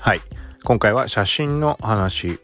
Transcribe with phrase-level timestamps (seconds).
[0.00, 0.22] はい。
[0.64, 2.40] 今回は写真の話。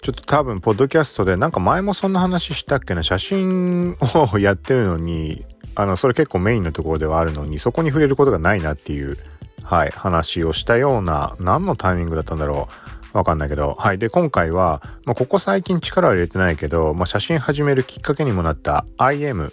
[0.00, 3.96] ちょっと多分、ポッドキャストで、なんか前もそんな話したっけな、写真
[4.32, 5.44] をやってるのに、
[5.74, 9.18] あの、それ結構メインのところではあるのに、そこに触れることがないなっていう、
[9.64, 12.68] はい、話をしたような、何のタイミングだったんだろ
[13.12, 13.18] う。
[13.18, 13.74] わかんないけど。
[13.76, 13.98] はい。
[13.98, 19.52] で、今回は、まあ、ここ最近力を入れてないけど、まあ、写真始めるきっかけにもなった IM。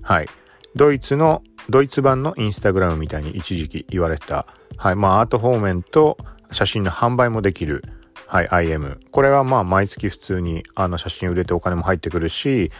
[0.00, 0.28] はい。
[0.76, 4.46] ドイツの、ドイツ版のインスタグラムみたいに一時期言われてた。
[4.76, 4.96] はい。
[4.96, 6.18] まあ、アート方面と
[6.54, 7.84] 写真の販売もできる。
[8.26, 8.98] はい、IM。
[9.10, 12.70] これはまあ毎月普通にあの写真売れてお金も入ってくるし、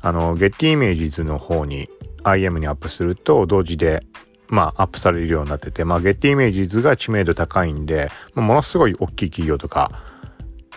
[0.00, 1.88] あの、ゲッティイメージズの方に
[2.22, 4.04] IM にアップすると同時で
[4.48, 9.90] まあアップされるようになってて、まあゲッティイメージズが知名度高いんで、ま、ものすごい大きい企業とか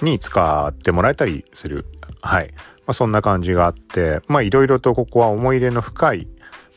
[0.02, 1.86] に使ってもらえたりする。
[2.22, 2.54] はい。
[2.56, 6.28] まあそんな感じがあって、まあいろいろとここは思い入れの深い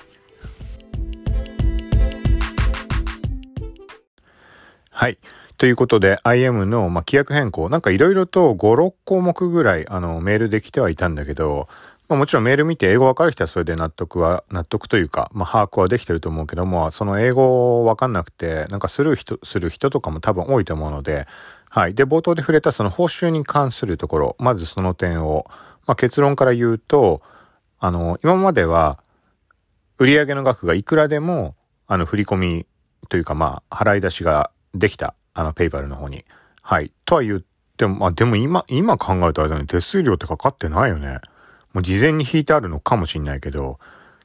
[4.91, 5.19] はい。
[5.59, 11.69] ということで、IM の、まあ、規約変更、なんかいろいろと5、6項目ぐらい、あの、メールできてはいたんだけど、
[12.09, 21.27] まあ、もちろんメール見て英語わかる人はそれで納得は、納得というか、まあ、把握はできてると思うけども、その英語わかんなくて、なんかする人、する人とかも多分多いと思うので、
[21.71, 21.95] はい。
[21.95, 25.47] で、冒頭で触れたその報酬に関するところ、まずその点を、
[25.87, 27.23] まあ、結論から言うと、
[27.81, 28.99] あの、今までは、
[29.99, 31.57] 売上の額がいくらでも、
[31.87, 32.67] あの、振り込み
[33.09, 35.15] というか、まあ、払い出しができた。
[35.33, 36.25] あの、ペイパルの方に。
[36.63, 36.93] はい。
[37.05, 37.43] とは言っ
[37.77, 41.21] ても、まあでも今、今考えた間に手数料ってかかってないよね。
[41.75, 43.79] もう事前に引いてあるのかもしんないけど、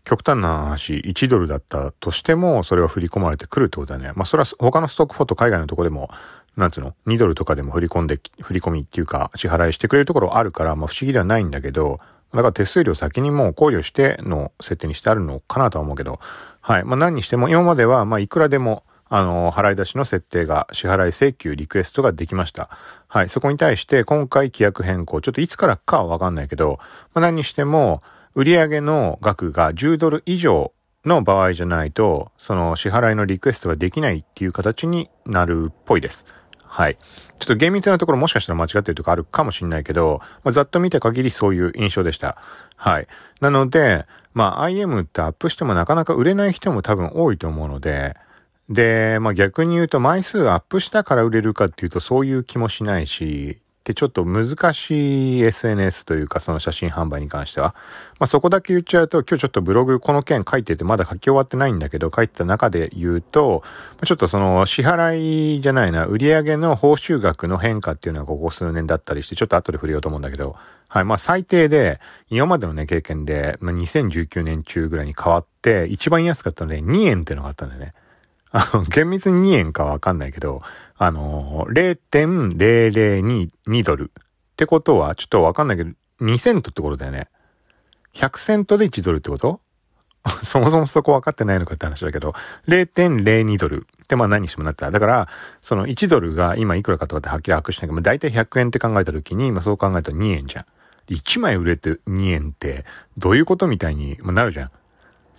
[0.05, 4.11] 極端な話、1ドルだったとしても、それは振り込まれてくるってことだね。
[4.15, 6.09] まあそれは他のストックフォト海外のとこでも、
[6.55, 11.99] なんつうの ?2 ドルとかでも振り込んで、振り込みっていうか、支払いしてくれるところあるから、まあ不思議ではないんだけど、
[12.33, 16.19] だから手数料先にもう考慮しての設定にしてあるのかなとは思うけど、
[16.61, 16.83] はい。
[16.83, 22.69] まあ何にしても、今までは、まあいくらでも、あの、払い出しの設定が、支払い請求、リクエストができました。
[23.07, 23.29] はい。
[23.29, 26.79] そこに対して、今回規約変更、ちょっといつからかはわかんないけど、
[27.13, 28.01] まあ、何にしても、
[28.35, 30.71] 売上の額が10ドル以上
[31.05, 36.25] の場合じゃないと、その支払いのリクエストができないっていう形になるっぽいです。
[36.63, 36.97] はい。
[37.39, 42.37] ちょっと厳密なところもしかしたら間違ってるとかあるかもしれないけど、まあ、ざっと見た限りそういう印象でした。
[42.75, 43.07] はい。
[43.41, 48.15] なので、まあ IM ってアップしてもなかなか売れない人も多分多いと思うので、
[48.69, 57.73] で、まあ逆に言うと枚数アップしたから売れるかっていうとそういう気もしないし、で、ちょっと難しい SNS というかその写真販売に関しては。
[58.19, 63.63] まあそこだけ言っちゃうと今日ちょっとブログこの件書いててまだ書き終わってないんだけど書いてた中で言うと、
[64.05, 70.55] ちょっとその支払いじゃないな、売上の報酬額の変化っていうのはここ数年だったりしてちょっと後で触れようと思うんだけど、
[70.87, 71.03] はい。
[71.03, 71.99] まあ最低で、
[72.29, 77.93] 今までのね、経験で、まあ、2019年中ぐらいに変わって、一番安かったので2円っていうのがあったんだよね。
[78.51, 80.61] あの、厳密に2円かわかんないけど、
[80.97, 84.11] あの、0.002ドル。
[84.15, 85.91] ってことは、ちょっとわかんないけど、
[86.21, 87.27] 2セントってことだよね。
[88.13, 89.61] 100セントで1ドルってこと？
[90.43, 92.33] そもそもそこ分かってないのかって話だけど、
[92.67, 94.91] 0.02ドルってまあ何してもなった。
[94.91, 95.29] だから、
[95.61, 100.65] その1ドルが今いくらかとかってはっきり把握しないけど、だいたい100円って考えた時に、まあそう考えたら2円じゃん。
[101.07, 102.85] 1枚売れて2円って
[103.17, 104.71] どういうことみたいになるじゃん。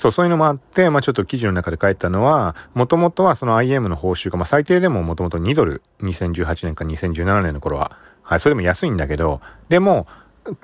[0.01, 10.07] そう、そういうのもあって、まあちょっと記事の中で書いたのは、もともとはその IM の報酬が、まあ最低でももともと2ドル、2018年か2017年の頃は、はい、それでも安いんだけど、でも、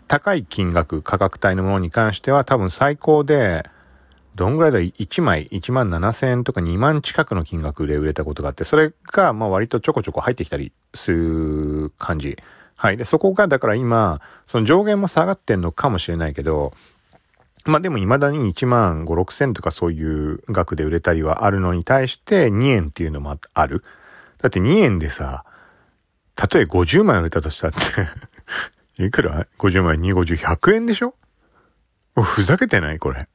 [0.09, 3.69] 高い金額、価格帯のものに関しては多分最高で、
[4.37, 12.39] どんぐらいだ ?1 枚1万7千円とか2万近くの金額で売れたことがあって、それがまあ割とちょこちょこ入ってきたりする感じ。
[12.75, 12.97] はい。
[12.97, 16.73] で、そこがだから今、その上限も下がってんのかもしれないけど、
[17.67, 23.83] まあでも未だに1万5、6千とかそういう額で売れたりはあるのに対して2円っていうのもある。
[24.41, 25.45] だって2円でさ、
[26.35, 27.79] たとえ50枚売れたとしたって
[29.05, 31.15] いくら ?50 枚、2、50、100円でしょ？
[32.23, 32.99] ふざけてない？
[32.99, 33.29] これ。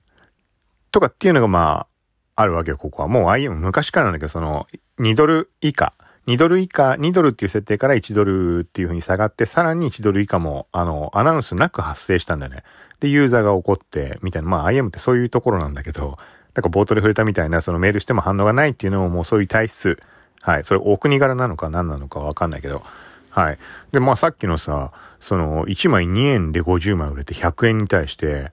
[0.92, 1.88] とかっていうのがま
[2.36, 3.08] あ、あるわけよ、ここは。
[3.08, 4.68] もう IM 昔からなんだけど、その、
[5.00, 5.94] 2ドル以下。
[6.28, 12.64] 2ドル以下、2ドルっていう設定から1ドルっていう風に下がって、さらに1ドル以下も、あの、アナウンスなく発生したんだよね。
[13.00, 14.48] で、ユーザーが怒って、みたいな。
[14.48, 16.18] まあ、IM ってそういうところなんだけど、
[16.54, 20.00] なんか冒頭で触れたみたいな、そのメールしても反応がないっていうのももうそういう体質。
[20.42, 20.64] はい。
[20.64, 22.84] それお国柄なのか何なのかわかんないけど。
[23.32, 23.58] はい。
[23.92, 28.52] で、まあさっきのさ、その1枚2円で50枚売れて100円に対して、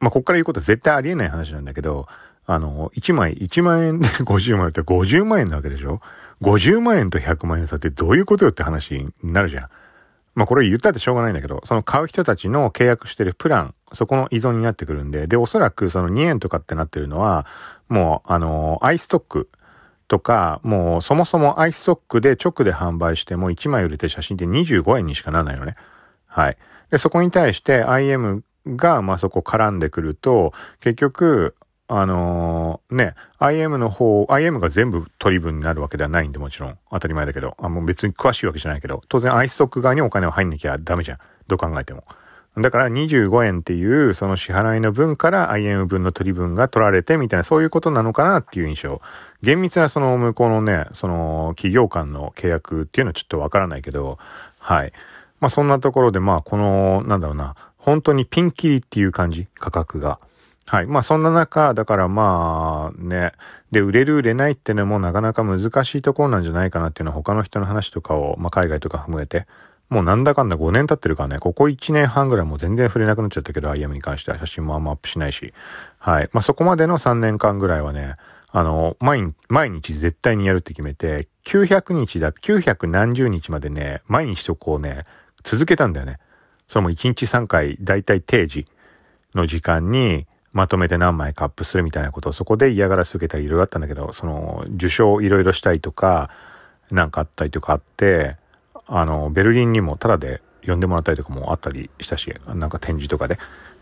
[0.00, 2.06] まあこっから言うことは絶対ありえない話なんだけど、
[2.46, 6.00] あの、1枚、1万円で 50万円って50万円なわけでしょ
[6.42, 9.68] ?50 万円と100万円差ってどういうことよって話になるじゃん。
[10.34, 17.46] まあこれ言ったってしょうがないんだけど、その買う人たちの契約してるプラン、そこの依存になってくるんで、で、おそらくその2円とかってなってるのは、
[17.88, 19.50] もう、あの、アイストック
[20.08, 25.76] とか、もうそもそもアイストックで直で販売しても1枚売れて写真って25円にしかならないのね。
[26.26, 26.56] はい。
[26.90, 31.54] で、そこに対して IM が、まあそこ絡んでくると、結局、
[31.94, 36.78] あのー、ね、IM の方、IM が全部取り分になるわけではないんで、もちろん。
[36.90, 37.54] 当たり前だけど。
[37.58, 39.02] あ、もう別に詳しいわけじゃないけど。
[39.10, 41.18] 当然、アイストック側にお金を入んなきゃダメじゃん。
[41.48, 42.04] どう考えても。
[42.56, 49.02] だから25円っていう、その支払いの分から IM 分の取り分が取られてみたいな、そういうことなのかなっていう印象。
[49.42, 54.18] 厳密なその向こうのね、その企業間の契約っていうのはちょっとわからないけど、
[54.58, 54.92] はい。
[55.40, 60.18] まあそんなところで、まあこの、なんだろうな、本当にピンキリっていう感じ、価格が。
[60.66, 60.86] はい。
[60.86, 63.32] まあそんな中、だからまあね、
[63.72, 69.46] で、売れる売れないってのもなかなか難しいところなんじゃないかなっていうのは他の人の話とかを、まあ海外とか踏めて、
[69.90, 75.52] もうなんだかんだ5年経ってるからね、ここ1年半ぐらいもう全然触れなくなっちゃったけど、IM に関しては写真もあんまアップしないし。
[75.98, 76.30] はい。
[76.32, 78.16] まあそこまでの3年間ぐらいはね、
[78.50, 85.04] あの、毎日、毎日絶対にやるって決めて、900日だ、900何十日までね、毎日とこうね、
[85.42, 86.18] 続けたんだよね。
[86.68, 88.66] それも1日3回、だいたい定時
[89.34, 96.30] の時間に、まとめて何枚かアップするみたいなことをそこで嫌がらせ受けたりいろいろあったんだけど、その受賞いろいろしたりとか、
[96.90, 98.36] なんかあったりとかあって、
[98.86, 103.38] あの、ベルリンにもタダで呼んでもらったりとかもあったりしたし、なんか展示とかで。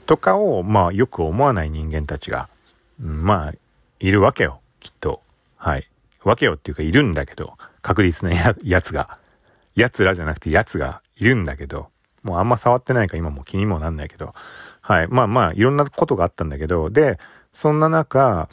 [0.06, 2.48] とかを、まあよく思わない人間たちが、
[3.02, 3.54] うん、まあ、
[3.98, 5.22] いるわけよ、きっと。
[5.56, 5.88] はい。
[6.24, 9.18] わけよっていうかいるんだけど、確実なややつが。
[9.76, 11.88] 奴らじゃなくて奴がいるんだけど、
[12.22, 14.34] もうあんま触ってないか今も気にもなんないけど、
[14.90, 15.08] はい。
[15.08, 17.20] まあまあ、いろんなことがあったんだけど、で、
[17.52, 18.48] そんな中、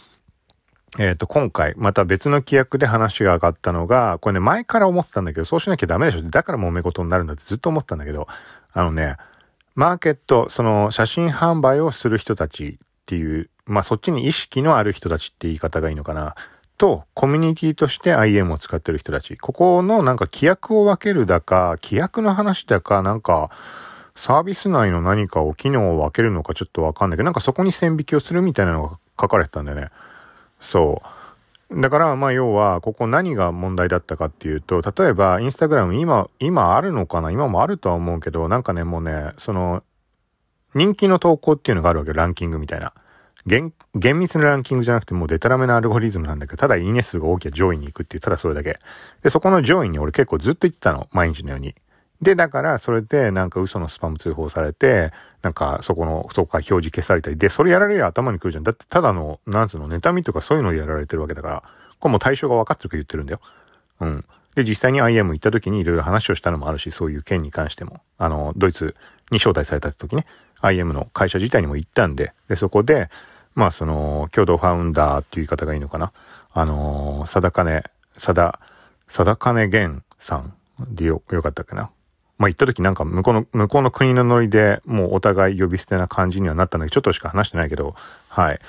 [1.00, 6.22] えっ、ー、と、今回、また別の規約で話が上がったのが、これね、前から思ってたんだけど、そうしなきゃダメでしょ。
[6.22, 8.28] だから揉め事になるんだってずっと思ったんだけど、
[8.72, 9.18] あのね、
[9.74, 16.36] マーケット、その写真販売をする人たちっていう、まあそっちに意識のある人たちって言い方がいいのかな。
[16.78, 19.38] と、コミュニティとして IM を使ってる人たち。
[19.38, 23.50] ここのなんか規約を分けるだか、規約の話だか、なんか、
[24.18, 29.90] サービス内の何かを機能を分けるのかちょっとわかんないけど、なんかそこに線引きをするみたいなのが書かれてたんだよね。
[30.60, 31.02] そ
[31.70, 31.82] う。
[31.82, 37.30] だから、まあ要は、ここ何が問題だったかっていうと、例えば、インスタグラム今、今あるのかな？
[37.30, 39.84] 今もあるとは思うけど、なんかね、もうね、その、
[40.74, 42.94] 人気の投稿っていうのがあるわけ、ランキングみたいな。
[43.46, 43.72] 厳
[44.20, 48.78] 密なランキングじゃなくてもうデタラメなアルゴリズムなんだけど、ただいいね数が大きな上位に行くっていう、ただそれだけ。
[49.22, 51.76] で、そこの上位に俺結構ずっと言ってたの、毎日のように。
[52.22, 55.12] で、だから、それで、なんか嘘のスパム通報されて、
[55.44, 58.64] なんか、そこの、そこから表示消されたり、で、それやられりゃ頭にくるじゃん。
[58.64, 61.64] だって、ただの、なんつうの、妬みとかそういうのをやられてるわけだから、
[62.00, 63.40] これも対象が分かってるか言ってるんだよ。
[64.00, 64.26] うん。
[64.56, 68.96] で、実際に IM 行った時にいろいろ話をしたのもあるし、そういう件に関しても、あの、ドイツ
[69.30, 70.26] に招待された時ね、
[70.62, 73.10] IM の会社自体にも行ったんで、で、そこで、
[73.54, 76.12] まあ、その、共同ファウンダーっていう言い方がいいのかな。
[76.54, 77.84] あの、貞金、
[78.18, 78.60] 貞、
[79.08, 80.54] 貞金源さん
[80.90, 81.92] でよ、よかったっけな。
[82.38, 87.96] まあ、行った時なんか向こうの、向こうの国のノリでもうお互い呼び捨てな感じにはなったんだけど、ちょっとしか話してないけど、
[88.30, 88.60] はい。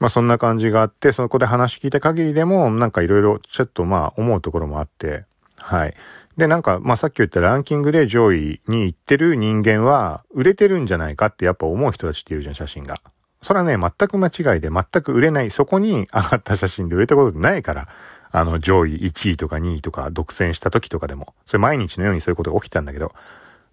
[0.00, 5.24] まあ、そんな感じがあって、そこで話聞いた限りでも、なんかいろいろちょっとまあ思うところもあって、
[5.58, 5.94] はい。
[6.36, 13.00] で、なんか、まあ、さっき言ったランキングで上位に行ってる人間は、売れてるんじゃないかってやっぱ思う人たちっているじゃん、写真が。
[13.42, 17.88] それはね、全く間違いで、全く売れない、そこに上がった写真で売れたことないから、
[18.32, 23.12] あの、上位1位とか2位とか独占した時とかでも、それ毎日のようにそういうことが起きたんだけど、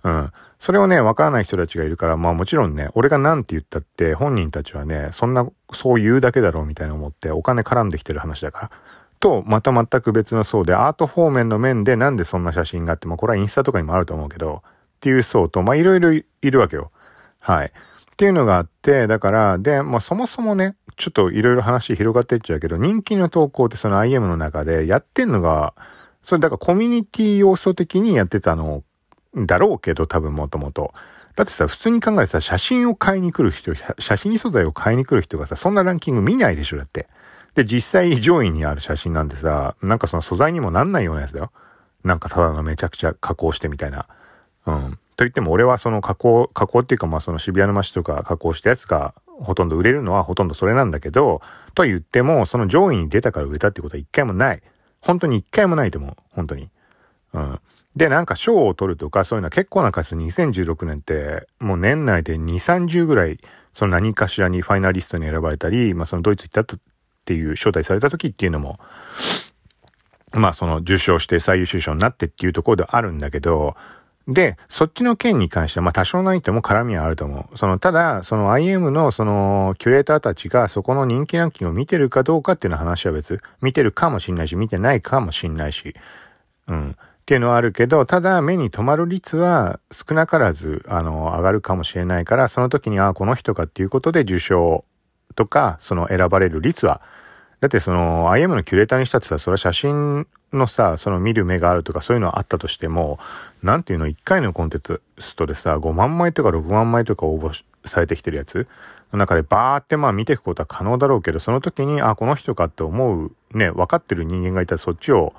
[0.03, 0.31] うん。
[0.59, 8.71] それをね、わからない人たちがいるから、まあもちろんね、俺が何て言ったって、本人たちはね、そんな、そう言うだけだろうみたいな思って、お金絡んできてる話だから。
[9.19, 16.91] と、また全く別の層で、アート方面の面でなんでそんな写真があって、まあこれはインスタとかにもあると思うけど、っていう層と、まあいろいろいるわけよ。
[17.39, 17.71] はい。
[18.19, 25.73] っていうのがあって、だから、で、まあそもそもね、ちょっといろいろ話広がってっちゃうけど、人気の投稿ってその IM の中でやってんのが、
[26.21, 28.83] それだからコミュニティ要素的にやってたの
[29.38, 30.93] だろうけど、多分もともと。
[31.38, 37.07] だってさ、普通に考えてさ、写真を買いに来る人、写真素材を買いに来る人がさ、そんなランキング見ないでしょ、だって。
[37.55, 41.53] で、実際上位にある写真なんてさ、なんかその素材にもなんないようなやつだよ。
[42.03, 44.07] なんかただのめちゃくちゃ加工してみたいな。
[44.65, 44.99] うん。
[45.19, 51.41] と言っても俺はその加工、加工っていうかまあその渋谷の街とか加工したやつがほとんど売れるのはほとんどそれなんだけど、
[51.75, 54.63] と言ってもその上位に出たから売れたってことは一回もない。
[55.01, 56.15] 本当に一回もないと思う。
[56.31, 56.69] 本当に。
[57.33, 57.59] うん。
[57.97, 63.39] で、なんか賞を取るとかそういうのは結構な数2016年ってもう年内で2、30ぐらい
[63.73, 66.79] その何かしらにファイナリストに選ばれたり、まあそのドイツ行ったっ
[67.25, 68.79] ていう招待された時っていうのも、
[70.31, 73.75] まあその受賞して最優秀賞になってっていうところではあるんだけど、
[74.29, 77.57] で、そっちの件に関しては、まあ多少ないとも絡みはあると思う。
[77.57, 83.41] その、ただ、その IM のその、キュレーターたちがそこの人気ランキングを見てるかどうかっていうのは話は別。
[83.62, 85.95] 見てるかもしんないし、見てないかもしんないし。
[86.67, 86.91] うん。
[86.91, 86.95] っ
[87.25, 94.86] ていうのはあるけど、ただ目に留まる率は少なからず、あの、上がるかもしれないから、その時に、ああ、この人かっていうことで受賞
[95.36, 97.01] とか、その選ばれる率は
[97.62, 103.19] だってその IM のキュレーターにしたってさ、それは写真のさ、その見る目があるとかそういうのはあったとしても、
[103.63, 105.01] なんていうの、1回のコンテンツ
[105.35, 108.67] とでさ、5万枚とか6万枚とか応募されてきてるやつ
[109.11, 115.33] の中でバーってまあ見ていくことは可能だろうけど、その時に、あ、この人かって思う、ね、分かってる人間がいたらそっちを、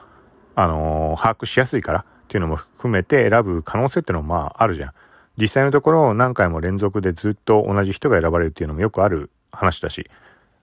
[0.55, 4.93] あのー、把握しやすいからっていうのも含めて選ぶ可能性ってのもまああるじゃん。
[5.39, 10.11] 実際のところ何回も連続でずっと同じ人が選ばれるっていうのもよくある話だし。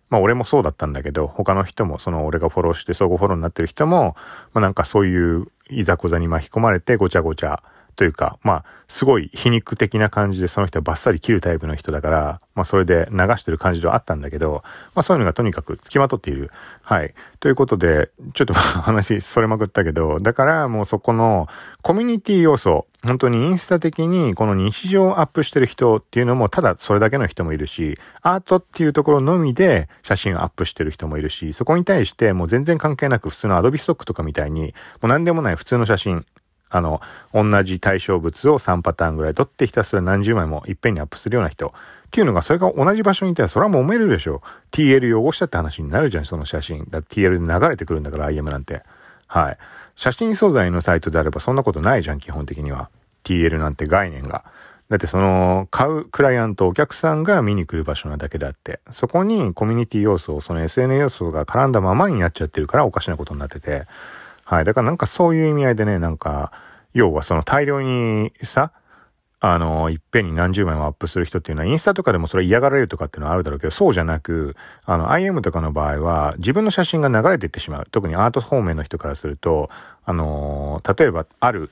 [0.10, 4.16] まあ俺もそうだったんだけど、他の人も、その俺がフォローして相互フォローになってる人も、
[4.54, 7.62] まあなんかそういういざこざに巻き込まれてごちゃごちゃ
[7.98, 14.64] というか、まあ、すごい皮肉的な感じでその人はバッサリ切るタイプの人だから、まあそれで流してる感じではあったんだけど、
[14.96, 16.52] まあそういうのがとにかく付きまとっている。
[16.84, 17.14] はい。
[17.40, 21.48] ということで、ちょっと 話それまくったけど、だからもうそこの
[21.82, 34.72] コミュニティ要素、本当にインスタ的にこの日常をアップしてる人っていうのもただそれだけの人もいるし、アートっていうところのみで写真をアップしてる人もいるし、そこに対してもう全然関係なく普通のアドビストックとかみたいに、も
[35.04, 36.26] う何でもない普通の写真、
[36.70, 37.02] あの、
[37.34, 41.72] 同じ対象物を3パターンぐらい取ってひたすら何十枚もいっぺんにアップするような人っ
[42.12, 44.48] ていうのが、それが同じ場所にいたら、それはもうめるでしょう。
[44.72, 46.86] TL 汚したって話になるじゃん、その写真。
[46.90, 48.84] だって TL で流れてくるんだから、IM なんて。
[49.28, 49.58] はい。
[49.96, 52.90] 写真素材のサイトであればそんなことないじゃん、基本的には。
[53.24, 54.46] TL なんて概念が。
[54.90, 63.84] だってその、買うクライアント、お客さんが見に来る場所なだけであって、そこにコミュニティ要素、その SNS 要素が絡んだままになっちゃってるからおかしなことになってて、
[64.50, 64.64] はい。
[64.64, 66.54] だからなんかそういう意味合いでね、なんか、
[66.94, 68.72] 要はその大量にさ、
[69.42, 77.88] あの、いっぺんに何十枚もアップする人っていうのは、インスタとかでもそれ嫌がられるとかっていうのはあるだろうけど、そうじゃなく、あの、IM とかの場合は、自分の写真が流れていってしまう。
[77.92, 79.70] 特にアート方面の人からすると、
[80.06, 81.70] あの、例えば、ある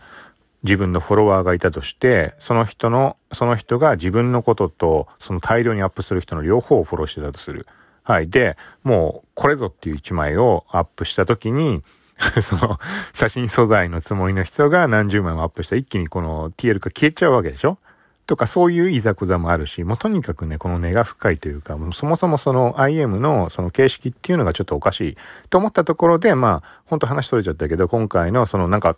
[0.63, 7.67] 自分のフォロワーがいたとして、その人の、その人が自分のことと、その大量にアップする人の両方をフォローしてたとする。
[8.03, 8.29] はい。
[8.29, 11.81] で、もう、これぞっていう一枚をアップしたときに、
[12.41, 12.79] その、
[13.13, 17.77] 写真素材のつもりの人が何十枚もアップしたら一気にこの TL が消えちゃうわけでしょ？
[18.27, 25.17] とかそういういざこざもあるし、もうとにかくね、この根が深いというか、もうそもそもその IM のその形式っていうのがちょっとおかしい
[25.49, 28.97] と思ったところで、まあ、ほんと話取れちゃったけど、今回のそのなんか、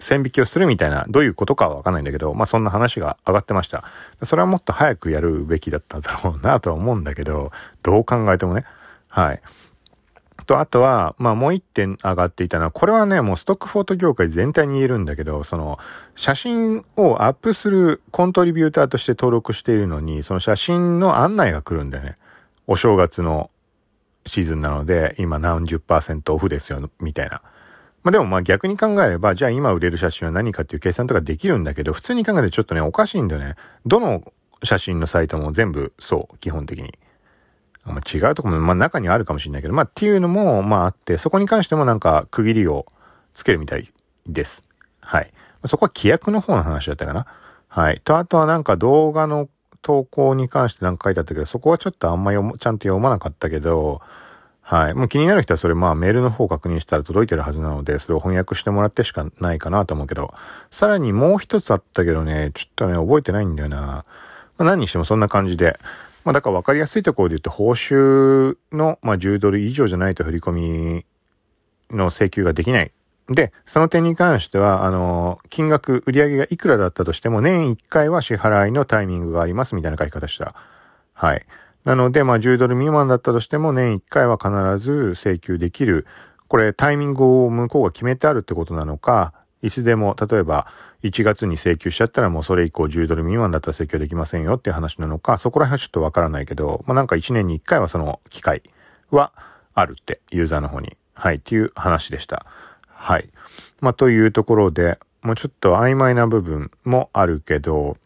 [0.00, 3.84] 線引きをするみたいな、どういうことかはわかんないんだけど、まあそんな話が上がってました。
[4.24, 7.52] それはもっと早くやるべきだっただろうなとは思うんだけど、
[7.82, 8.64] どう考えてもね。
[9.08, 9.42] はい。
[10.44, 15.78] と、あとは、まあもう一点上がっていたのは、これはね、もうストックフォート業界全体に言えるんだけど、その、
[16.16, 22.14] 写真をアップするコントリビューターとして登録しているのに、その写真の案内が来るんだよね。
[22.66, 23.50] お正月の
[24.26, 27.42] シーズンなので、今何十パーセントオフですよ、みたいな。
[28.02, 33.56] まあでもまあ逆に考えれば、じゃあ今売れる写真は何かっていう計算とかできるんだけど、普通に考えてちょっとね、おかしいんだよね。
[33.86, 34.22] どの
[34.64, 36.92] 写真のサイトも全部そう、基本的に。
[37.84, 42.86] まあ、違うとこも、まあ、中にはあるかもしれないけど、まあ、っていうのも、まあ、あって、そこに関してもなんか区切りを
[43.34, 43.88] つけるみたい
[44.26, 44.62] です。
[45.00, 45.32] はい。
[45.66, 47.26] そこは規約の方の話だったかな。
[47.68, 48.00] はい。
[48.04, 49.48] と、あとはなんか動画の
[49.82, 54.00] 投稿に関してなんか書いてあったけど、そこはちょっとあんま読ちゃんと読まなかったけど、
[54.60, 54.94] はい。
[54.94, 60.32] もう気になる人はそれまあメールの方確認したら届いてるはずなので、それを翻訳してもらってしかないかなと思うけど、
[60.70, 63.78] さらにもう一つあったけどね、ちょっとね、覚えてないんだよな。
[63.78, 64.04] ま
[64.58, 65.76] あ、何にしてもそんな感じで。
[66.24, 71.04] まあだから分かりやすいところで言うと、報酬の、まあ、10ドル以上じゃないと振り込み
[71.90, 72.92] の請求ができない。
[73.28, 80.54] で、その点に関しては、あの、金額、売上がいくらだったとしても、年1回は支払いのタイミングがありますみたいな書き方した。
[81.12, 81.46] はい。
[81.84, 86.06] なので、まあ、10ドル未満だったとしても、年1回は必ず請求できる。
[86.48, 90.66] これ、タイミングを向こうが決めてあるってことなのか、いつでも、例えば、
[91.02, 98.62] 1月に請求しちゃったらもうそれ以降10ドル未満だったら請求できませんよっていう話なのか、そこら辺はちょっとわからないけど、まあ、なんか1年に1回はその機会
[99.10, 99.32] は
[99.74, 100.96] あるって、ユーザーの方に。
[101.14, 102.46] はい、っていう話でした。
[102.86, 103.28] はい。
[103.80, 107.96] まあ、というところで、もうちょっと曖昧な部分もあるけど、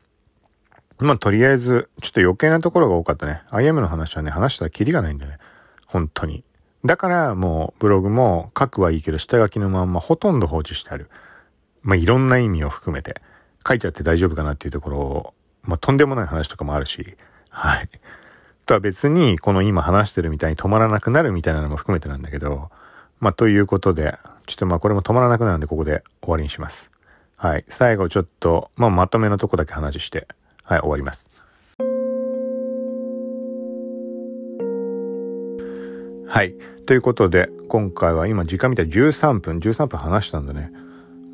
[0.99, 3.43] まあ、とりあえず、ちょっと余計なところが多かったね。
[3.51, 5.39] IM の話はね、話したらキリがないんだよね。
[5.87, 6.45] 本当に。
[6.85, 11.11] だから、もう、ブログも書くはいいけど、下書きのまんまほとんど放置してある。
[11.87, 13.23] まあ、いろんな意味を含めて、
[13.67, 17.17] 書いてあって大丈夫かなっていうところを、まあ、とんでもない話とかもあるし、
[17.49, 17.89] はい。
[18.67, 22.71] とは別に、この今話してるみたいに止まらなくなるみたいなのも含めてなんだけど、
[23.21, 26.91] まあ、ということで、ちょっとまあこれも止まらなくなるんでここで終わりにします。
[27.37, 27.65] はい。
[27.69, 30.27] 最後ちょっと、まあまとめのとこだけ話して、
[30.65, 31.29] はい、終わります。
[36.29, 36.55] はい。
[36.85, 40.73] ということで、今回は今時間見たら13分、13分話したんだね。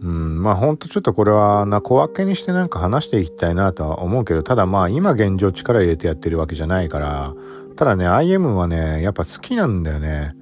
[0.03, 7.35] うん、まあほんとちょっとこれはな、小分けにしてなんか話していきたいなとは思うけど、ただまあ今現状力入れてやってるわけじゃないから、
[7.77, 10.35] ただね、IM はね、やっぱ好きなんだよね。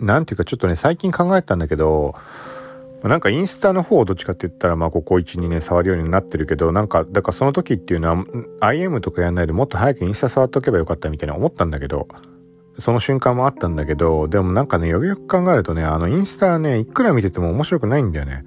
[0.00, 2.14] なんていうかちょっとね、最近考えたんだけど、
[3.02, 8.24] なんかインスタの方をどっちかって言ったら、まあここ1、2年触るようになってるけど、なんか、だからその時っていうのは、
[8.60, 12.08] IM とかやんないでもっと早くインスタ触っとけばよかったみたいな思ったんだけど、
[12.78, 18.44] その瞬間もあったんだけど、でもなんかね、よくよく考えるとね、あのインスタね、いくら見てても面白くないんだよね。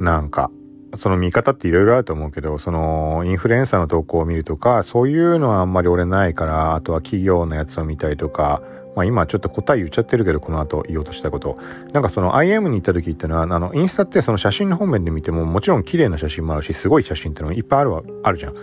[0.00, 0.50] なんか。
[0.96, 8.60] その見方っていろいろあると思うけど、そのインフルエンサーの投稿を見るとか、そういうのはあんまり俺ないから、あとは企業のやつを見たりとか、
[8.96, 11.58] まあ今ちょっと答え言っちゃってるけど、この後言おうとしたこと。
[11.92, 18.54] なんかその IM に行った時ってのは、あの、インスタってその写真の本面で見ても、もちろん綺麗な写真もあるし、すごい写真ってのもいっぱいあるわ、あるじゃん。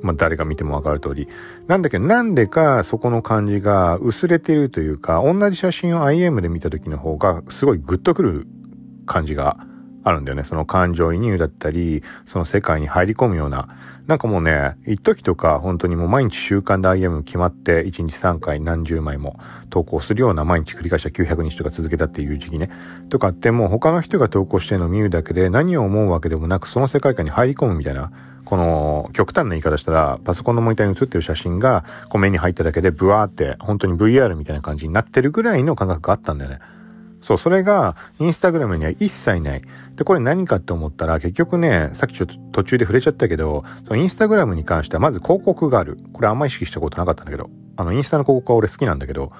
[0.00, 1.28] まあ誰が見てもわかる通り。
[1.66, 8.46] なんだけど、なんでかそこの感じが薄れてるというか、同じ写真を IM で見た時の方が、すごいグッとくる
[9.04, 9.58] 感じが
[10.02, 10.44] あるんだよね。
[10.44, 13.68] その感情移入だったり、その世界に入り込むような。
[14.06, 22.70] なんかもうね、一時とか本当にもう毎日習慣で IM 決まって1日3回何十枚も投稿するような毎日繰り返した900日とか続けたっていう時期ね。
[23.08, 28.10] とかってもう他の人が投稿してるのを見るだけで何を思うわけでもなくその世界観に入り込むみたいな。
[28.50, 36.58] この極端な言い方したらパソコンのモニターに映ってる写真がこう目に入っただけでブワーって本当に VR みたいな感じになってるぐらいの感覚があったんだよね。
[37.20, 39.62] そう、それが、インスタグラムには一切ない。
[39.96, 45.98] で、これ何かって思ったら、結局ね、さっきちょっと途中で触れちゃったけど、そのインスタグラムに関しては、まず広告がある。
[46.12, 49.32] これあんま意識したことなかったんだけど、あの、インスタの広告は俺好きなんだけど、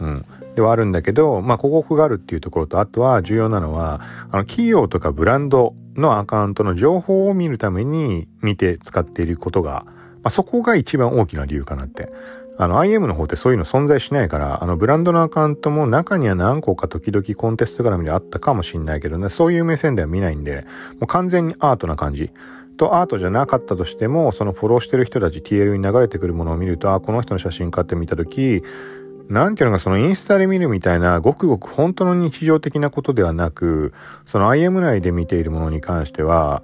[0.00, 0.24] うん。
[0.54, 9.92] ではあるんだけど、まあ、広告があるっていうところと、あとは重要なのは、あの、企業とかブランドのアカウントの情報を見るために見て使っていることが、ま
[10.24, 12.08] あ、そこが一番大きな理由かなって。
[12.58, 20.64] あの IM の方ってそういうの存在しないから、あのブランドのアカウントも中には何個か時々コンテスト絡みであったかもしんないけどね、そういう目線では見ないんで、
[20.98, 22.30] もう完全にアートな感じ。
[22.76, 28.62] とアートじゃなかったとしても、そのフォローしてる人たち TL に流れてくるものを見ると、あ、この人の写真かって見たとき、
[29.28, 33.92] なんていうのかそのインスタで見るみたいなごくごく本当の日常的なことではなく、
[34.24, 36.62] その IM 内で見ているものに関しては、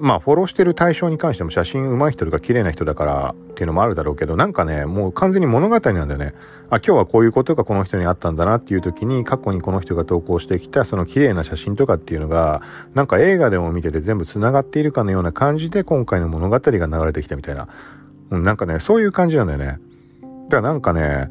[0.00, 6.34] まあフォローしてる対象に関しても写真上手い人とか綺麗な人だからっていうのもあるだろうけどなんかねもう完全に物語なんだよね。
[6.70, 12.62] あ今日はこういうことがこの人にあったんだなっていう時に過去にこの人が投稿してきたその綺麗な写真とかっていうのが
[12.94, 17.68] なんか映画でも見てて全部つながっているかのような感じで今回の物語が流れてきたみたいな、
[18.30, 19.78] うん、なんかねそういう感じなんだよね。
[20.48, 21.28] だからなんかね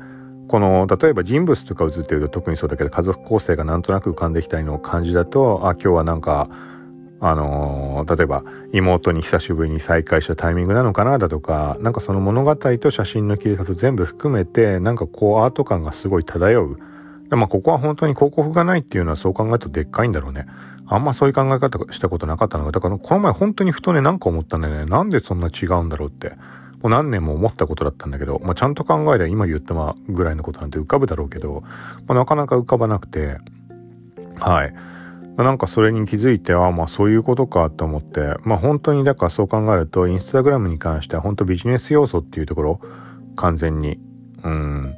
[0.47, 6.49] この例えば人物とか映ってると特にそうだけど家族構成がなんとなく浮かんできたりの感じだとあ今日はなんか
[7.23, 16.79] あのー、例えば妹に久しぶりに再会したタイミングなのかなだとか、なんかその物語と写真の切り方全部含めて、なんかこうアート感がすごい漂う。
[17.29, 20.47] でまあここは本当に広告がないっていうのはそう考えるとでっかいんだろうね。
[20.87, 24.85] あんまそういう考え方したことなかったのが、だからこの前本当にふとねなんか思ったんだよね。
[24.85, 26.33] なんでそんな違うんだろうって。
[26.81, 31.61] もう何年も思ったことだったんだけど、まあ、ちゃんと考えれば今言ったまぐらいのことなんて浮かぶだろうけど、
[32.07, 33.37] まあ、なかなか浮かばなくて、
[34.39, 34.73] はい。
[35.37, 42.81] なんかそれに気づいて、ああ、まあそういうことかと思って、まあ本当にだからそう考えると、インスタグラムに関しては本当ビジネス要素っていうところ、
[43.35, 43.99] 完全に、
[44.43, 44.95] うん、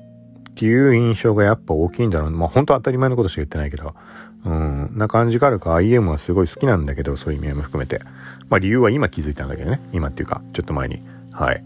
[0.50, 2.32] っていう印象がやっぱ大きいんだろう。
[2.32, 3.94] まあ本当当たり前のことしか言ってないけど、
[4.46, 8.02] うん、な感じがあるから IM はすごい好きなんだけど、そういう意味合いも含めて。
[8.50, 9.80] まあ理由は今気づいたんだけどね。
[9.94, 11.00] 今っていうか、ちょっと前に。
[11.32, 11.64] はい。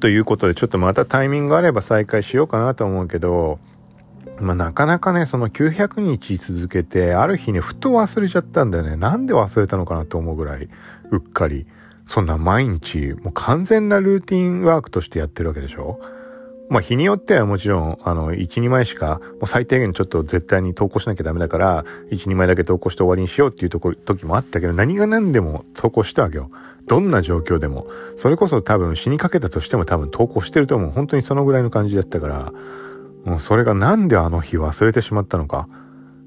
[0.00, 3.58] ということで、ちょっとまたタイミングがあれば再開しようかなと思うけど、
[4.40, 8.96] まあ、なかなかね、その900日続けて、ある日ね、ふと忘れちゃったんだよね。
[8.96, 10.68] なんで忘れたのかなと思うぐらい、
[11.10, 11.66] うっかり。
[12.06, 15.98] そんな毎日、もう完全なルーティンワークとしてやってるわけでしょ？
[16.68, 26.50] まあ日によってはもちろん、あの、1、2枚しか、もう最低限ちょっと絶対に投稿しなきゃダメだから、1、2枚だけ投稿して終わりにしようっていうとこ時もあったけど、何が何でも投稿したわけよ。
[26.86, 27.86] どんな状況でも。
[28.16, 30.90] それこそ多分死にかけたとしても多分投稿してると思う。
[30.90, 32.52] 本当にそのぐらいの感じだったから、
[33.26, 35.68] もうそれがなんであの日忘れてしまったのか。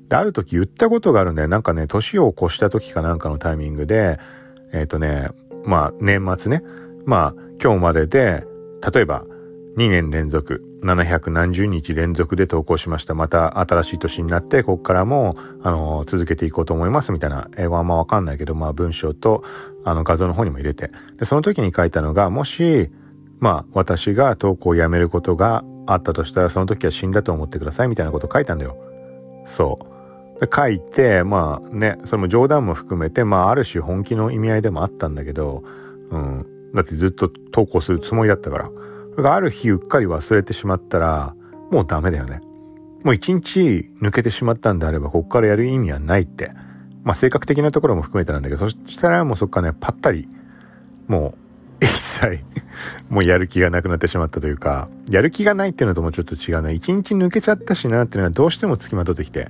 [0.09, 1.47] で、ある時言ったことがあるんだよ。
[1.47, 4.19] なんかね、年を越した時かなんかのタイミングで、
[4.73, 5.29] えっ、ー、とね、
[5.63, 6.61] まあ年末ね、
[7.05, 8.45] まあ今日までで、
[8.93, 9.25] 例えば
[9.77, 13.13] 2年連続、700何十日連続で投稿しました。
[13.13, 19.43] また新しい年になって、ここからも、あの、続けていこうと思いますみたいな、英語はあんまわかんないけど、まあ文章と、
[19.85, 20.91] あの画像の方にも入れて。
[21.17, 22.89] で、その時に書いたのが、もし、
[23.39, 28.77] まあ私が投稿をやめることがあったとしたら、その時は死んだと思ってくださいみたいなこと書いたんだよ。
[29.45, 29.77] そ
[30.37, 30.39] う。
[30.39, 35.63] で書いて、まあね、それも冗談も含めて、まあある種本気の意味合いでもあったんだけど、
[36.11, 36.45] うん。
[36.73, 38.69] だってずっと投稿するつもりだったから。
[39.17, 41.35] がある日うっかり忘れてしまったら、
[41.71, 42.41] もうダメだよね。
[43.03, 46.51] もう一日抜けてしまったんであれば、ここからやる意味はないって。
[47.03, 50.27] まあ性格的なところも含めてなんだけど、そしたらもうそっからね、ぱったり、
[51.07, 51.48] もう、
[51.81, 52.43] 一切
[53.09, 56.71] もうやる気がなくなってしまったというか、やる気がないっていうのともちょっと違うな。
[56.71, 59.49] 一日抜けちゃったしなっていうのはどうしても付きまとってきて。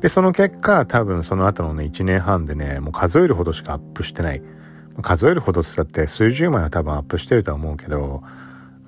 [0.00, 4.42] で、その結果、多分その後のね、1年半でね、もう数えるほどしかアップしてない。
[5.02, 8.22] 数えるほどって言ったって数十枚は多分アップしてるとは思うけど、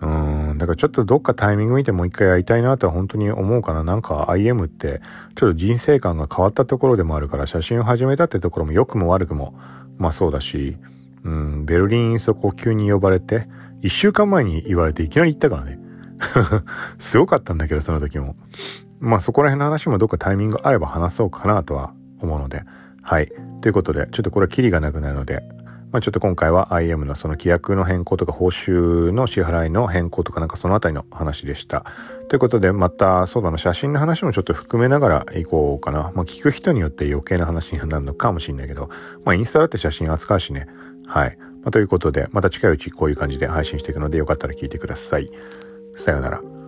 [0.00, 3.84] うん、だからちょっとどっかタイミング見てもう一回やりたいなとは本当に思うかな。
[3.84, 5.00] なんか IM って
[5.36, 9.54] ちょっと人生観が変わったところでもあるから写真を始めたってところも良くも悪くも
[9.98, 10.78] まあそうだし、
[11.24, 13.48] うん、ベルリンそこ急に呼ばれて、
[13.82, 15.78] 一週間前に言われていきなり行ったからね。
[16.98, 18.36] すごかったんだけど、その時も。
[19.00, 22.62] まあそこら辺の話もどっかタイミングあれば話そうかなとは思うので。
[23.02, 23.32] はい。
[23.62, 25.42] ということで、ちょっとこれはキリがなくなるので、
[25.92, 31.84] まあ、ちょっと今回は IM のその規約の変更とか報酬の支払いの変更とかなんかそのあたりの話でした。
[32.28, 36.12] ということでまたそうだな写真の話もちょっと含めながらいこうかな。
[36.14, 38.88] まあ、聞く人によって余計な話になるのかもしれないけど、
[39.24, 40.68] まあインスタだって写真扱うしね。
[41.10, 41.36] はい。
[41.38, 45.28] まあ、ということでまた近いうちこういう感じで配信していくのでよかったら聞いてください。
[45.96, 46.59] さようなら。